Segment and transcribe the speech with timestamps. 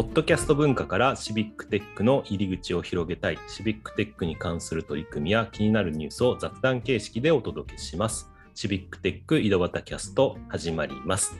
[0.00, 8.30] ポッドキャスト文化からシビックテックの入り口を広げたい、シビックテックに関する取り組みや気になるニュースを雑談形式でお届けします。
[8.54, 11.38] シビックテック井戸端キャスト始まります。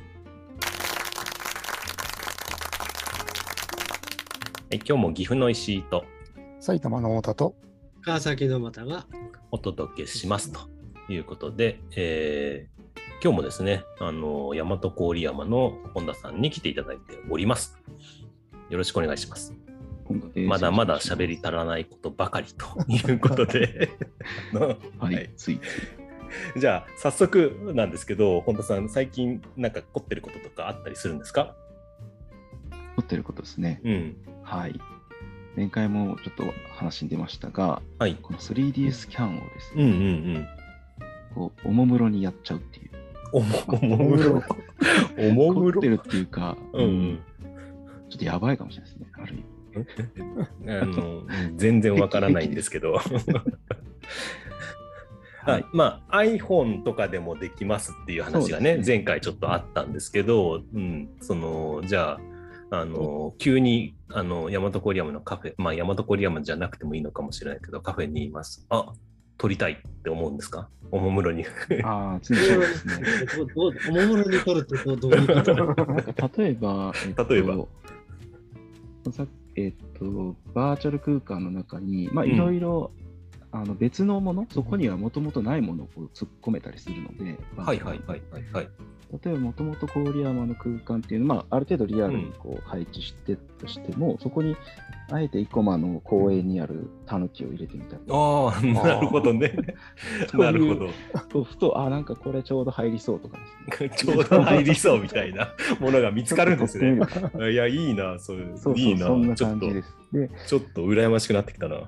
[4.69, 6.05] はい、今日も岐阜の石井と
[6.59, 7.55] 埼玉の太田と
[8.03, 9.07] 川崎の又が
[9.53, 10.61] お届けしますと
[11.11, 12.81] いうことで、えー
[13.23, 17.79] 今日もですね、あの大和郡山の本田さんに来ていただいております。
[18.71, 19.53] よろしくお願いします。
[20.35, 23.91] まだまだ喋り足らないことばかりということで。
[24.53, 25.61] の はい、つい。
[26.57, 31.55] じゃあ早速なんですけど本田さん最近なんか凝ってることとかあったりするんですか？
[32.97, 33.81] 撮ってることですね。
[33.85, 34.17] うん。
[34.43, 34.81] はい。
[35.57, 38.17] 前回もちょっと話に出ましたが、はい。
[38.23, 40.05] この 3D スキャンをですね、うんうんう
[40.39, 40.47] ん。
[41.35, 42.91] こうおもむろにやっちゃうっていう。
[43.33, 44.43] おもおもむろ。
[45.19, 45.75] おもむろ。
[45.75, 46.85] 凝ってるっていうか、うん。
[46.85, 47.19] うん
[48.11, 49.09] ちょっとやばいかもしれないですね。
[49.15, 49.45] ある意味。
[50.83, 51.23] あの
[51.57, 52.95] 全然わからないんですけど。
[55.43, 55.63] はい。
[55.63, 58.83] あまあ iPhone とかでもできますっていう話がねね。
[58.87, 62.19] 前回ちょっとあったんですけど、うん、そのじゃ
[62.71, 68.67] ああの急にあの大和郡山のカフェまあ大和郡山じゃなくてもいいのかもしれないけどカフェにいます。
[68.71, 68.93] あ
[69.39, 70.69] 撮りたいって思うんですか？
[70.91, 71.47] おもむろに。
[71.85, 72.95] ああ、 そうですね。
[73.37, 75.41] どうどうおもむろに取るってどうどういうこ
[76.29, 76.31] と？
[76.43, 77.67] 例えば、えっと例えば
[79.13, 82.31] さえっと、バーチャル空間の中に、まあ、うん。
[82.31, 82.91] いろいろ、
[83.53, 88.69] あの別のもの、そこにはもともとないものをこう突っ込めたりするので、はいはいはいはいはい
[89.25, 94.57] 例えばもともと郡山の空間っていうのは、まあ、ある程度リアルにこう配置してとしても、そこに
[95.11, 99.53] あえて生駒の公園にあるタヌキを入れてみたりああなるほどね
[100.35, 100.89] なるほど
[101.31, 103.39] とふと、あ、なんかこれちょうど入りそうとか
[103.79, 103.91] ですね。
[103.97, 106.99] ちょうど入りそうみたいな ものが見つかるんですね。
[107.51, 108.59] いや、いいな、そういう。
[108.59, 109.97] そうそう、いいなそんなちょっと感じです。
[110.13, 111.77] で、ちょっと羨ましくなってきたな。
[111.77, 111.87] はい、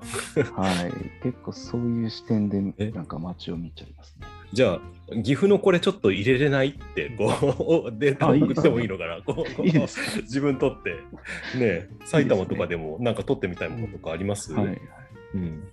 [1.21, 2.85] 結構そういう視点え？
[2.87, 4.27] でなんか街を見ちゃいますね。
[4.53, 4.79] じゃあ、
[5.23, 9.21] 岐阜のこれちょっと入れれないって、こう、データ送ってもいいのかな？
[9.25, 10.91] こう自分撮って。
[11.57, 14.53] ね埼玉とかでもなんか撮ってみたいものとかあります？
[14.53, 14.81] はい。
[15.35, 15.63] うん。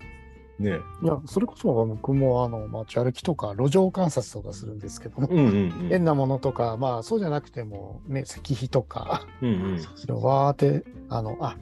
[0.59, 5.49] ねいやそれこそ僕もあの街歩きとか路上観察とかするんですけども、うんうんう
[5.85, 5.89] ん。
[5.89, 9.79] 変なものとかまあそうじゃなくてもね石碑とかうんうん。
[9.79, 11.57] それをわーってあのあ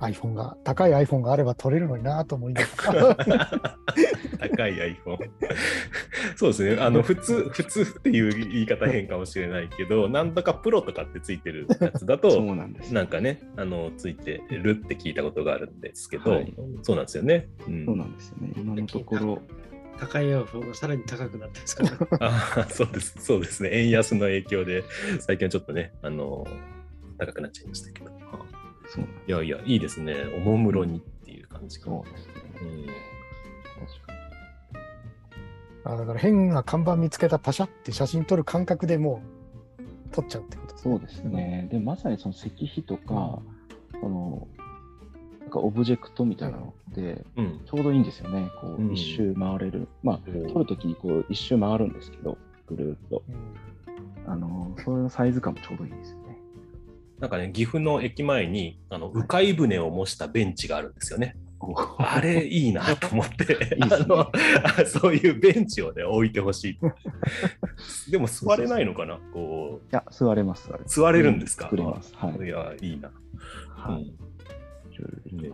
[0.00, 3.16] iPhone が高い iPhone があれば撮れるのになと思いながら
[4.38, 5.30] 高い iPhone。
[6.36, 6.80] そうですね。
[6.80, 12.92] あの、 普通、普通っていう言い方変かもしれないけど、なんとかプロとかってついてるやつだと、 そうなんです。
[12.92, 17.48] なんかね、あの、ついてるって聞いたことがあるんですけど、はいそうなんですよね。
[17.66, 18.52] うんそうなんですよね。
[18.56, 19.42] 今のところ、
[19.98, 21.90] 高い iPhone がさらに高くなってますから。
[22.20, 23.70] あーそうです、そうですね。
[23.72, 24.84] 円安の影響で、
[25.20, 26.46] 最近はちょっとね、あの、
[27.18, 28.10] 高くなっちゃいましたけど。
[29.26, 30.14] いやいや、いいですね。
[30.36, 31.86] おもむろにっていう感じが。
[31.86, 32.32] そうですね。
[32.62, 32.86] うん。
[35.92, 39.22] あだから変な看板見つけたパシャって写真撮る感覚でも
[40.10, 41.68] う撮っちゃうってことですそうですね。
[41.70, 43.40] で、まさにその石碑とか、
[44.00, 44.48] この、
[45.40, 47.60] なんかオブジェクトみたいなのって、うん。
[47.64, 48.50] ちょうどいいんですよね。
[48.60, 49.88] こうんう、一周回れる。
[50.02, 52.36] まあ、うん撮るときにこう、一周回るんですけど、
[52.66, 53.22] ぐるーっと。
[53.28, 53.34] うん
[54.28, 56.25] あの、それのサイズ感もちょうどいいんですよね。
[57.20, 61.36] なんかね、岐阜の駅前に、あの、迂回船を模したベンチがあるんですよね。
[61.98, 64.30] あれいいな と思って、いいねあのあ
[64.86, 66.78] そういうベンチをね、置いてほしい。
[68.10, 69.18] でも座れないのかな？
[69.32, 71.64] こいや、座れます、座れるんですか？
[71.64, 72.14] 作れます。
[72.14, 72.38] はい。
[72.38, 72.46] う。
[72.46, 73.10] いや、いいな。
[73.74, 74.02] はい。
[74.02, 75.50] うんや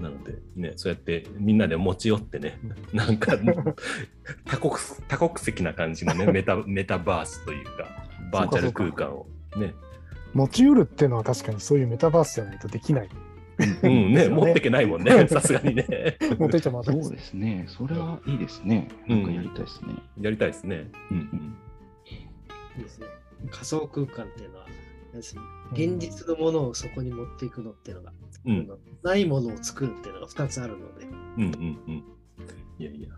[0.00, 2.58] なので、ね、そうやってみんなで持ち寄ってね、
[2.92, 3.36] なんか
[4.46, 4.72] 多国
[5.06, 7.88] 多国籍な感じのねメタ、メタバースというか、
[8.32, 9.26] バーチャル空間を
[9.56, 9.74] ね、
[10.34, 13.08] 持ち寄るっていうのは確かにそういうメタバースじゃないとできない。
[13.82, 16.16] うんね、持ってけないもんね、 さすがにね。
[16.38, 17.64] 持ってちゃまずいそうですね。
[17.68, 18.88] それはいいですね。
[19.08, 19.94] うんなんかやりたいですね。
[20.20, 20.90] やりたいですね。
[21.10, 21.56] うん
[22.76, 23.06] いいですね。
[23.50, 24.66] 仮想空間っていうのは、
[25.72, 28.12] 現実のものをそこに持っていくのっていうのが、
[29.02, 32.04] ないものを作るっていうのが2つあるので、うんうんうん。
[32.78, 33.08] いやいや。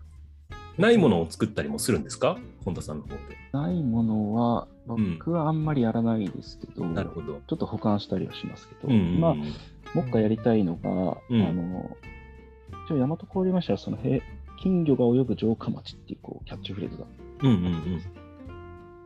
[0.77, 2.37] ないものを作ったりもするんですか？
[2.65, 3.17] 本田さんの方で。
[3.53, 7.41] ないものは、ん僕はあんまりやらないですけど、なるほど。
[7.47, 10.89] ちょっと保管したりはしますけど、うんうんうんまあ、もう一回やりたいのが、
[11.29, 11.97] うんあの、
[12.85, 14.21] 一応、大和郡山市はその、へ
[14.61, 17.05] 金魚が泳ぐ城下町っていうこうキャッチフレーズが、
[17.43, 18.01] うんうんうん。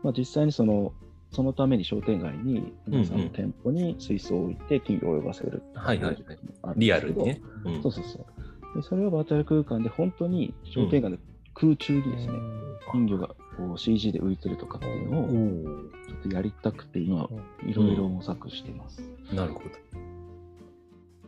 [0.03, 0.93] まあ、実際にその、
[1.31, 6.15] そのために商店街に皆さんうんうんの店舗に水槽を置いて金魚を泳がせるはいはい
[6.63, 7.41] はいリアルにね。
[7.65, 8.75] うんそうそうそう。
[8.75, 11.17] でそれをバーチャル空間で本当に商店街の
[11.53, 12.33] 空中にですね、
[12.91, 13.29] 金魚が
[13.67, 15.27] こう CG で浮いてるとかっていうのを
[16.07, 17.27] ちょっとやりたくて今
[17.65, 19.01] いろいろ模索してます。
[19.33, 19.65] なるほど。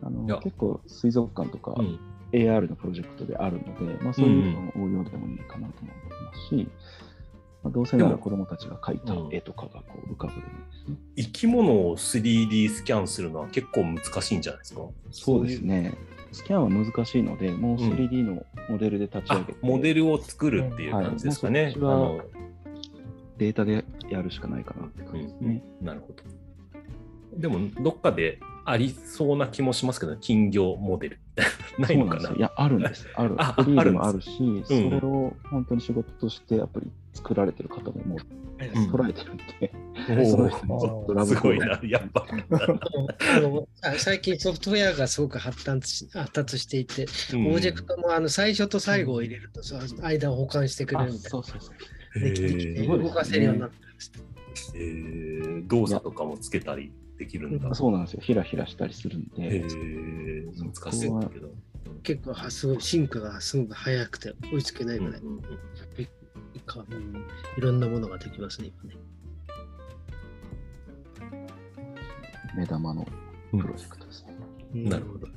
[0.04, 2.00] あの結構水族館とかうん
[2.32, 3.64] AR のプロジェクトであるの
[3.98, 6.68] で、まあ、そういうのの応用でもいいかなとも思いますし、
[7.62, 10.98] まあ、どうせなら子どもたちが描いた絵とかがこう浮かぶでもいいですね。
[11.18, 14.82] 生き物を 3D スキャンするのは結構難しいんじゃないですか？
[15.12, 15.94] そうですね。
[16.32, 21.74] スキャンは難しいので、もう 3D のモデルで立ち上あげて、モデルを作るっていう感じですかね。
[21.78, 22.42] はい
[23.42, 25.64] データでやるしかないかなって感じですね。
[25.82, 26.24] なるほど。
[27.40, 31.46] でも、どっかでありそうな気もしますけど、金魚モデルな。
[31.88, 32.36] ないのかなな。
[32.36, 33.08] いや、あるんです。
[33.16, 33.34] ある。
[33.40, 42.28] あ 3D であるもあるし、それを本当に仕事としてアプリ作られてる方ももううん捉えてるんで、おそのー人にちょっとラブコールすごいな、やっぱ。
[43.36, 47.48] あのあ最近ソフトウェアがすごく発達し発達していて、うん。
[47.48, 52.20] オブジェクトもあの最初と最後を入れると、その間を保管してくれあるみたいそうそうそう。
[52.20, 52.26] な。
[52.26, 54.20] できてきてへ動かせるようになってました。
[54.74, 55.68] ー。
[55.68, 57.74] 動作とかもつけたりできるんだ。
[57.76, 58.22] そうなんですよ。
[58.22, 61.50] ひらひらしたりするんへで、ー難しいんだけど。
[62.04, 65.42] 結構はすごい進化がすごく早くて追いつけないぐらい、うんうんうん。
[65.96, 66.08] び
[66.60, 67.26] かうん
[67.58, 69.00] いろんなものができますね、今ね。
[72.56, 73.06] 目玉の
[73.52, 74.26] プロジェクトです
[74.74, 74.90] ね。
[74.90, 75.28] なるほど。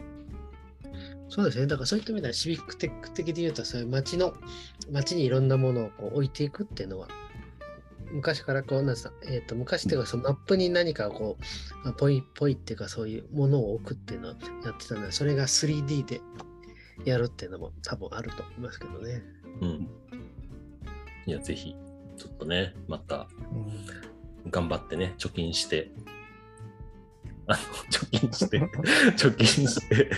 [1.29, 1.67] そうですね。
[1.67, 4.35] だからそういった意味ではシビックテック的で言うと、そういう街の、
[4.91, 7.09] 街にいろんなものをこう置いていくっていうのは、
[8.13, 11.37] 昔からこう、なんですか、えっ、と、昔っていうか、そのマップに何かをこ
[11.85, 14.37] う、あポイポイっていうか、そういうものを置くっていうのをや
[14.71, 16.21] ってたので、それが 3D で
[17.05, 19.23] やるっていうのも多分あると思いますけどね。
[19.61, 19.89] うん。
[21.27, 21.75] いや、ぜひ、
[22.17, 24.05] ちょっとね、またうん
[24.51, 25.91] 頑張ってね、貯金して、
[27.47, 27.59] あの、
[27.91, 28.61] 貯金して、
[29.17, 30.11] 貯金して、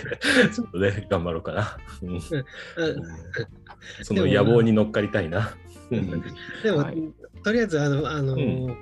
[0.53, 1.77] ちょっとね、頑張ろうかな。
[4.03, 5.55] その野望に乗っかりたいな。
[5.91, 6.23] うん。
[6.63, 7.13] でも、はい。
[7.43, 8.77] とりあえず、あの、あの、うん。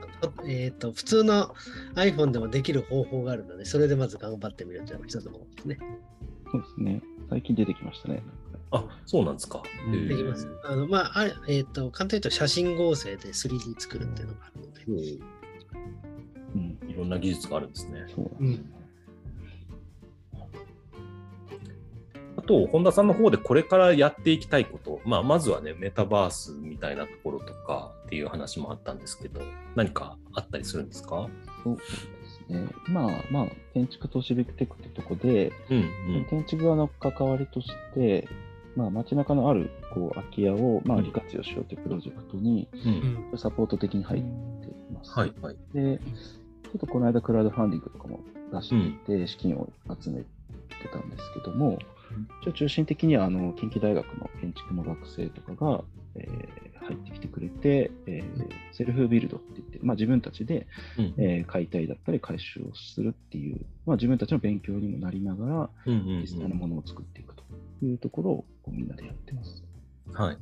[0.47, 1.53] えっ、と、普通の
[1.95, 5.77] iPhone でもできる方法があるので、それでまず頑張ってみるっていうのが一つの方法ですね。
[6.51, 7.01] そうですね。
[7.29, 8.23] 最近出てきましたね。
[8.71, 9.63] あ、そうなんですか。
[9.91, 10.47] できます。
[10.63, 14.83] あの、まあ、あれえっ、と、簡単に言うと写真合成で 3D 作るっていうのがあるので。
[16.55, 18.05] うん、いろんな技術があるんですね。
[18.13, 18.75] そうなんですね。
[22.37, 29.41] あと、本田さんの方でこれからやっていきたいこと、まあ、まずはね、メタバースみたいなところとかっていう話もあったんですけど、
[29.75, 31.29] 何かあったりするんですか？
[32.49, 32.67] ね。
[32.87, 38.27] まあまあ、建築とシビックテックってとこで、うん建築側の関わりとして、
[38.75, 43.27] まあ、街中のあるこう空き家をまあうん利活用しようというプロジェクトにうん。
[43.31, 43.37] うん。
[43.37, 44.27] サポート的に入って
[44.69, 45.11] います。
[45.11, 45.55] はいはい。
[45.73, 48.19] で、ちょっとこの間クラウドファンディングとかも
[48.51, 49.69] 出していて、資金を
[50.01, 50.25] 集めて
[50.91, 51.79] たんですけども、
[52.41, 55.83] 一応中心的にはあの近畿大学の建築の学生とかが、
[56.15, 56.54] えー
[57.25, 60.67] てくれて、えーセルフビルドって言って、まあ、自分たちで、
[60.97, 67.43] うんえー解体だったり回収をするっていう、まあ、自分たちの勉強にもなりながら、うんうん実際のものを作っていくと
[67.83, 69.63] いうところをこうみんなでやってます。
[70.07, 70.37] うんはい。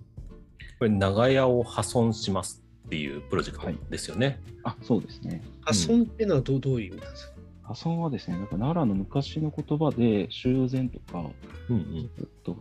[0.80, 4.40] これ、長屋を破損しますっていうプロジェクトはいですよね。
[4.64, 5.42] あ、そうですね。
[5.62, 7.34] 破損っていうのはどうどういう意味なんですか？
[7.64, 11.30] 破損はですね、なんか奈良の昔の言葉で修繕とか、
[11.70, 12.10] うんうん。
[12.44, 12.58] と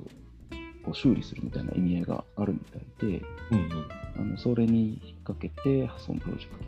[0.84, 3.88] こう修理するみたいな意味合いがあるみたいで、うんうん。
[4.14, 6.64] あのそれに引っ掛けて破損プロジェクト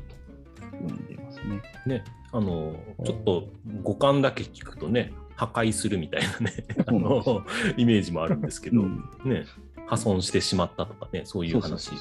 [0.70, 1.62] と呼んでますね。
[1.86, 3.48] ね、あの、ちょっと
[3.82, 7.44] 五感だけ聞くとね、破壊するみたいなね、あの、
[7.76, 9.44] イメージもあるんですけど、うんね、
[9.86, 11.92] 破損してしまったとかね、そういう話。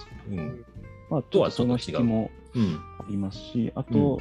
[1.10, 2.80] まあ、ちとはその引きもうん。
[3.00, 4.20] ありますし、あと、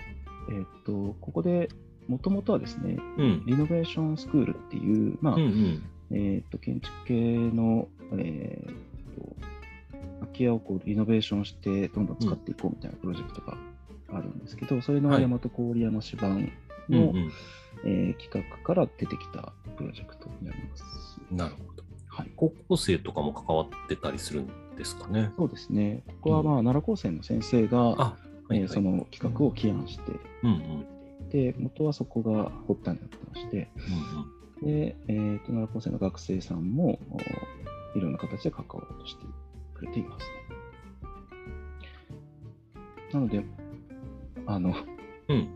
[0.50, 1.68] えーっと、ここで
[2.08, 3.42] もともとはですね、うん。
[3.46, 5.82] リノベーションスクールっていう、まあ、うんうん。
[6.12, 8.74] えーっと、建築系の、えーっ
[9.14, 9.36] と、
[10.20, 13.56] 空き家をこうリノベーションしてどんどん使っていこうみたいなプロジェクトが
[14.12, 16.52] あるんですけど、それのはい大和郡山市版
[16.88, 17.32] うんの、うん。
[17.84, 20.84] えー企画から出てきたプロジェクトになります。
[21.30, 21.82] なるほど。
[22.08, 22.30] はい。
[22.36, 25.32] 高校生とかも関わってたりするんですかね。
[25.36, 26.02] そうですね。
[26.06, 28.16] ここは、まあ、奈良高専の先生が、あ、は
[28.50, 28.58] い、はい。
[28.60, 31.28] えーその企画を起案して、うんうん。
[31.30, 34.41] で、元はそこが発端になってまして、うんうん。
[34.62, 39.24] で、えーと、奈良高専の学生さんも、おいろんな形で関わろうとして
[39.74, 40.32] くれていますね。
[43.12, 43.44] なので、
[44.46, 44.74] あの、
[45.28, 45.48] うん。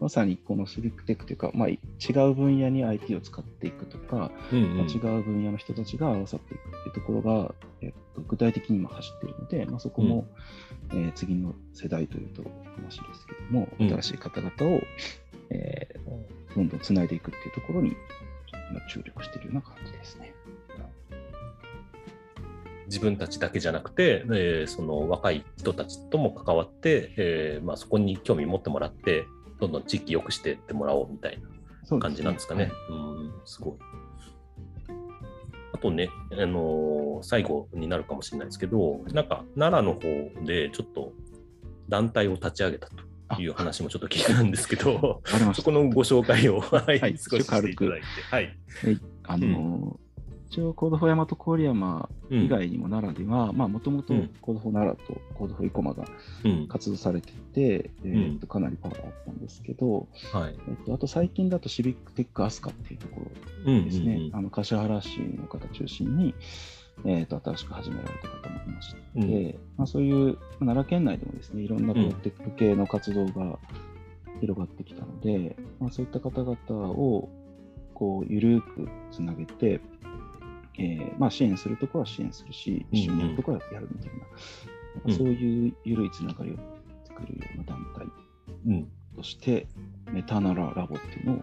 [0.00, 1.78] まさにこのシビックテックというか、まあ、違
[2.30, 4.76] う分野に IT を使っていくとか、うんうん。
[4.76, 10.26] まあ違う分野の人たちが合わさっていくっていうところが、えっと、具体的に今走っているので、まあ、そこも、
[10.90, 12.42] えー次の世代というと
[12.76, 13.88] 話ですけども、うん。
[13.88, 14.80] 新しい方々を、
[15.50, 15.98] えー
[16.54, 17.96] どんどんつないでいくっていうところに今
[18.88, 20.34] 注力しているような感じですね。
[22.86, 29.26] 自分たちだけじゃなくて、えーその若い人たちとも関わって、えーまあ、そこに興味持ってもらって、
[29.60, 31.38] どんどん地域良くしていってもらおうみたい
[31.90, 32.72] な感じなんですかね。
[32.88, 33.74] うねうん、すごい。
[35.72, 41.12] あとね、あのー、最後になるかもしれないですけど、なんか奈良の方でちょっと
[41.88, 43.07] 団体を立ち上げたと
[43.38, 45.22] いう話もちょっと聞いたんですけど、
[45.54, 47.84] そこのご紹介を、 はい、少ししていただいて。
[48.30, 48.56] はい。
[49.24, 49.98] あの
[50.50, 56.04] 一応、 Code for 大和郡山以外にも奈良では、もともと Code for 奈良と Code for 生駒が
[56.68, 60.54] 活動されてて、うん、えー、とかなりパワーあったんですけど、はい。
[60.66, 63.20] えー、とあと最近だとシビックテックアスカっていうとこ
[63.66, 66.34] ろですね、あの橿原市の方中心に、
[67.04, 73.58] えー、と新しく始められた方もいまして、うん、まあ、そういう奈良県内でもですねいろんなテック系の活動が
[74.40, 77.28] 広がってきたので、まあ、そういった方々を
[77.94, 79.80] こう緩くつなげて、
[80.78, 84.14] えーまあ、支援するところは支援するし、一緒にやるところはやるみたいな、
[85.04, 86.54] うんうん、そういう緩いつながりを
[87.06, 88.06] 作るような団体
[89.16, 89.66] として、
[90.06, 91.42] うん、メタナララボっていうのを。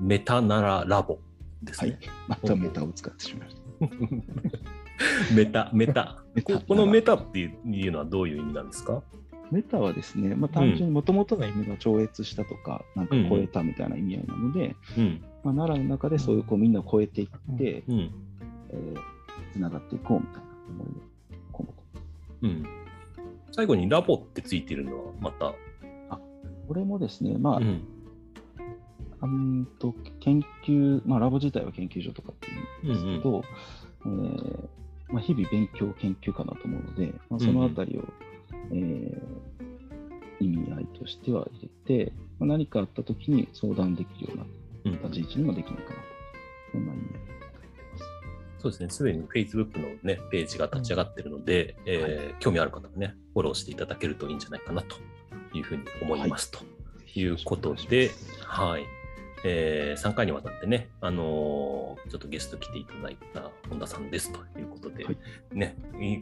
[0.00, 1.18] メタナララボ
[1.62, 1.90] ですね。
[1.90, 3.67] はい、またメタを使ってしまいました。
[5.34, 6.22] メタ、メタ。
[6.66, 9.02] このメタっていうのはどういう意味なんですか？
[9.50, 18.10] メタはですね、まあ、単純にもともとの意味が超越したとか、うん、なんか超えたみたいな意味合いなので、うん、まあ、奈良の中でそういうこうみんなを超えていって、うん、
[18.70, 21.74] えー、つながっていこうみたいな思いを込めて。
[22.42, 22.66] うん、
[23.52, 25.54] 最後にラボってついてるのはまた。
[26.10, 26.20] あ
[26.66, 27.80] これもですね、まあ、うん、
[29.22, 32.48] うんと研究、まあ、ラボ自体は研究所とかって
[32.86, 33.42] いうんですけど、
[34.04, 38.04] うんうん、えー、まあ、日々勉強、研究かなと思うので、まあ、そのあたりを、
[38.70, 44.44] うんうん、えー、意味合いとしては入れて、まあ、何かあったときに相談できるよ
[44.84, 46.02] うな立ち位置にもできないかなと、
[46.72, 47.38] そんな意味合い。
[48.60, 54.96] そうですね、すでに Facebook の、ね、ページが立ち上がっているので、うん、えー興味ある方はね、フォローしていただけるといいんじゃないかなと
[55.54, 56.50] いうふうに思います。
[56.54, 58.10] はい、ということで、
[58.44, 58.97] はい。
[59.44, 65.16] えー、3回にわたってね、あのー、ちょっとゲスト来ていただいた本田さんですということで、はい、
[65.52, 65.76] ね、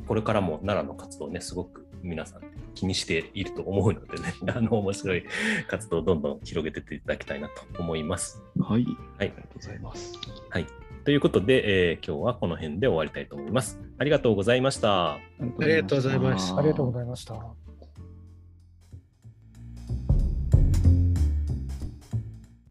[0.07, 2.43] これからも奈良の活動ね、すごく皆さん
[2.75, 5.25] 気にしていると思うのでね、 あの面白い
[5.69, 8.43] 活動をどんどん広げていっていただきたいなと思います。
[8.59, 10.13] はい、はい、ありがとうございます。
[10.51, 10.67] はい。
[11.05, 13.81] ということで、えー、今日はこの辺で終わりたいと思います。
[13.99, 15.15] ありがとうございました。
[15.15, 15.21] あ
[15.61, 16.55] りがとうございます。
[16.57, 17.66] ありがとうございました。